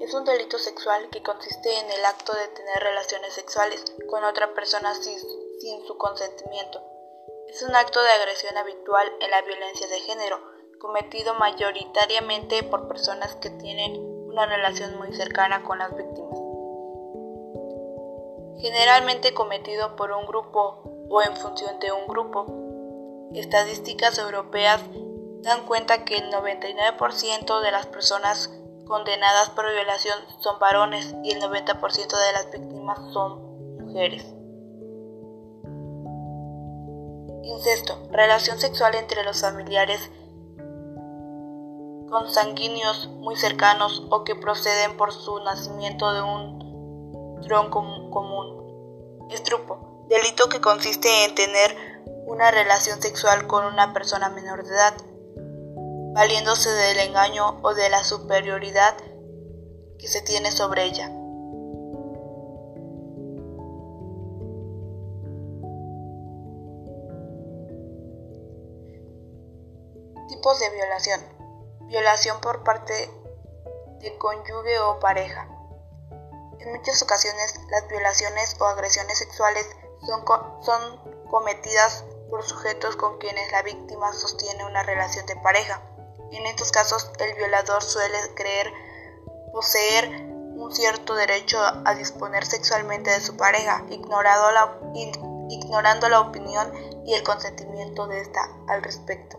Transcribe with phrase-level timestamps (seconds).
[0.00, 4.54] Es un delito sexual que consiste en el acto de tener relaciones sexuales con otra
[4.54, 5.18] persona sin,
[5.86, 6.80] su consentimiento.
[7.48, 10.40] Es un acto de agresión habitual en la violencia de género,
[10.78, 16.38] cometido mayoritariamente por personas que tienen una relación muy cercana con las víctimas.
[18.62, 20.80] Generalmente cometido por un grupo
[21.10, 22.46] o en función de un grupo.
[23.34, 24.80] Estadísticas europeas
[25.42, 28.50] dan cuenta que el 99% de las personas
[28.86, 34.24] condenadas por violación son varones y el 90% de las víctimas son mujeres.
[37.42, 40.10] Incesto, relación sexual entre los familiares
[42.08, 49.28] consanguíneos muy cercanos o que proceden por su nacimiento de un tronco común.
[49.30, 54.94] Estrupo, delito que consiste en tener una relación sexual con una persona menor de edad
[56.14, 58.96] valiéndose del engaño o de la superioridad
[59.98, 61.08] que se tiene sobre ella.
[70.28, 71.20] Tipos de violación.
[71.88, 73.10] Violación por parte
[73.98, 75.48] de cónyuge o pareja.
[76.60, 79.68] En muchas ocasiones las violaciones o agresiones sexuales
[80.06, 80.24] son,
[80.62, 85.82] son cometidas por sujetos con quienes la víctima sostiene una relación de pareja
[86.30, 88.72] en estos casos, el violador suele creer
[89.52, 90.08] poseer
[90.56, 94.78] un cierto derecho a disponer sexualmente de su pareja, ignorando la,
[95.48, 96.72] ignorando la opinión
[97.06, 99.38] y el consentimiento de ésta al respecto.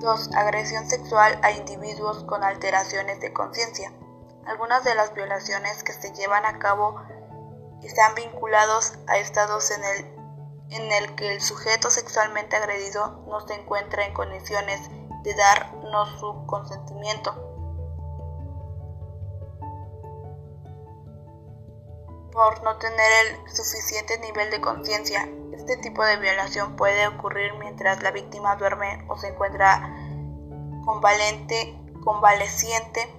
[0.00, 3.92] Dos, Agresión sexual a individuos con alteraciones de conciencia.
[4.44, 7.00] Algunas de las violaciones que se llevan a cabo
[7.82, 10.15] están vinculados a estados en el
[10.70, 14.80] en el que el sujeto sexualmente agredido no se encuentra en condiciones
[15.22, 17.34] de darnos su consentimiento.
[22.32, 28.02] Por no tener el suficiente nivel de conciencia, este tipo de violación puede ocurrir mientras
[28.02, 29.96] la víctima duerme o se encuentra
[32.04, 33.12] convaleciente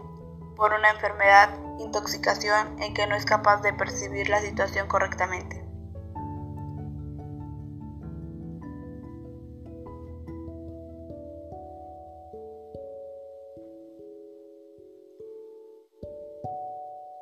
[0.56, 1.50] por una enfermedad,
[1.80, 5.67] intoxicación en que no es capaz de percibir la situación correctamente.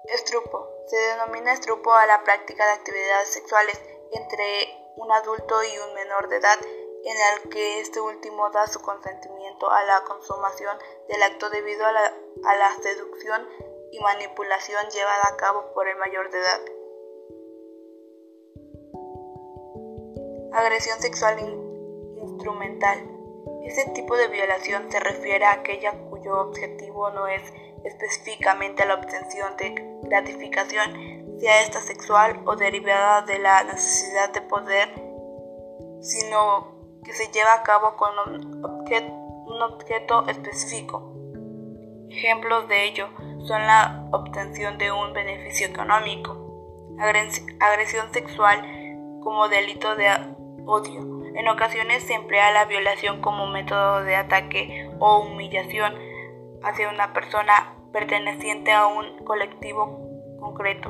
[0.10, 0.70] Estrupo.
[0.88, 4.46] Se denomina estrupo a la práctica de actividades sexuales entre
[4.96, 6.60] un adulto y un menor de edad
[7.06, 10.78] en el que este último da su consentimiento a la consumación
[11.08, 12.14] del acto debido a la,
[12.46, 13.48] a la seducción
[13.92, 16.62] y manipulación llevada a cabo por el mayor de edad.
[20.54, 21.40] Agresión sexual
[22.18, 23.12] instrumental.
[23.66, 27.42] Este tipo de violación se refiere a aquella cuyo objetivo no es
[27.86, 34.90] específicamente la obtención de gratificación, sea esta sexual o derivada de la necesidad de poder,
[36.02, 38.66] sino que se lleva a cabo con un,
[39.62, 41.14] objeto específico.
[42.10, 43.08] Ejemplos de ello
[43.46, 46.36] son la obtención de un beneficio económico,
[47.60, 48.62] agresión sexual
[49.24, 50.10] como delito de
[50.66, 51.24] odio.
[51.36, 55.94] En ocasiones se emplea la violación como método de ataque o humillación
[56.66, 60.10] hacia una persona perteneciente a un colectivo
[60.40, 60.90] concreto.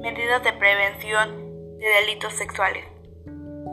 [0.00, 2.84] Medidas de prevención de delitos sexuales.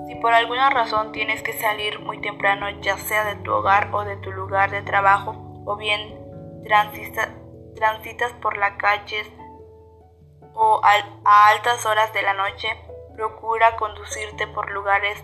[0.08, 4.04] Si por alguna razón tienes que salir muy temprano, ya sea de tu hogar o
[4.04, 6.20] de tu lugar de trabajo, o bien
[6.56, 9.32] transitas por las calles
[10.56, 12.68] o a altas horas de la noche,
[13.16, 15.22] procura conducirte por lugares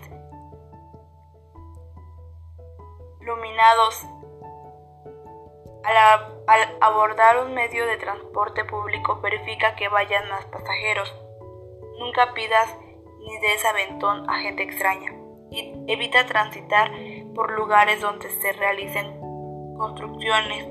[3.20, 4.06] iluminados
[5.84, 11.14] al, abordar un medio de transporte público, verifica que vayan más pasajeros.
[11.98, 12.76] Nunca pidas
[13.20, 15.12] ni des aventón a gente extraña.
[15.50, 16.90] Y evita transitar
[17.34, 19.20] por lugares donde se realicen
[19.76, 20.68] construcciones.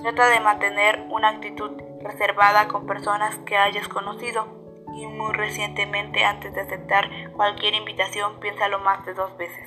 [0.00, 4.59] Trata de mantener una actitud reservada con personas que hayas conocido
[5.00, 9.66] y muy recientemente antes de aceptar cualquier invitación piénsalo más de dos veces.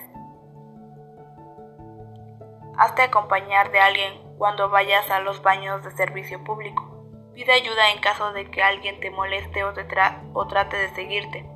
[2.78, 7.04] Hazte acompañar de alguien cuando vayas a los baños de servicio público.
[7.34, 9.88] Pide ayuda en caso de que alguien te moleste o, te
[10.34, 11.50] o trate de seguirte.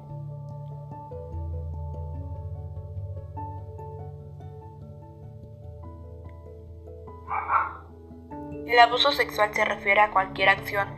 [8.65, 10.96] El abuso sexual se refiere a cualquier acción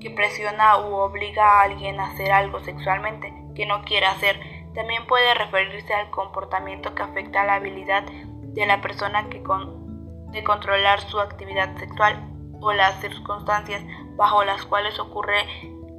[0.00, 4.40] que presiona u obliga a alguien a hacer algo sexualmente, que no quiere hacer.
[4.74, 11.00] También puede referirse al comportamiento que afecta a la habilidad de la persona de controlar
[11.00, 12.28] su actividad sexual
[12.60, 13.82] o las circunstancias
[14.16, 15.44] bajo las cuales ocurre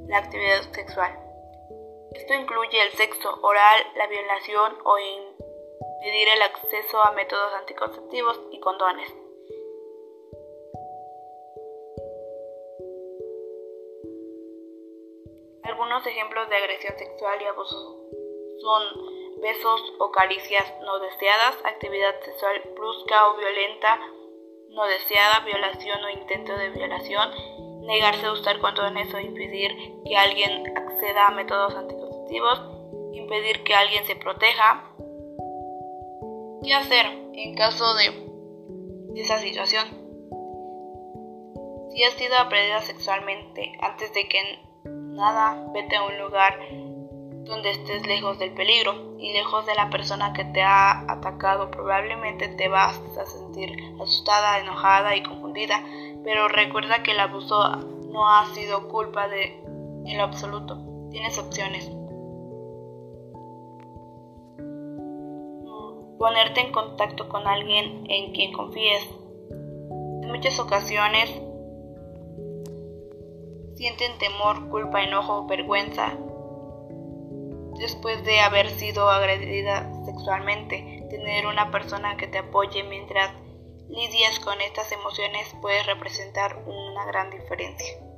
[0.08, 1.18] la actividad sexual.
[2.12, 8.60] Esto incluye el sexo oral, la violación o impedir el acceso a métodos anticonceptivos y
[8.60, 9.19] condones.
[15.80, 17.96] Algunos ejemplos de agresión sexual y abuso
[18.60, 18.82] son
[19.40, 23.98] besos o caricias no deseadas, actividad sexual brusca o violenta
[24.68, 27.30] no deseada, violación o intento de violación,
[27.86, 29.72] negarse a usar condones o impedir
[30.04, 32.60] que alguien acceda a métodos anticonceptivos,
[33.14, 34.84] impedir que alguien se proteja.
[36.62, 39.88] ¿Qué hacer en caso de, esa situación?
[41.90, 44.69] Si has sido apredida sexualmente antes de que
[45.10, 46.58] nada, vete a un lugar
[47.44, 51.70] donde estés lejos del peligro y lejos de la persona que te ha atacado.
[51.70, 53.70] Probablemente te vas a sentir
[54.00, 55.82] asustada, enojada y confundida,
[56.24, 57.76] pero recuerda que el abuso
[58.10, 59.62] no ha sido culpa de
[60.06, 60.78] en lo absoluto.
[61.10, 61.90] Tienes opciones.
[66.18, 69.08] Ponerte en contacto con alguien en quien confíes.
[70.22, 71.30] En muchas ocasiones
[73.80, 76.12] sienten temor, culpa, enojo, vergüenza
[77.78, 81.06] después de haber sido agredida sexualmente.
[81.08, 83.32] Tener una persona que te apoye mientras
[83.88, 88.09] lidias con estas emociones puede representar una gran diferencia.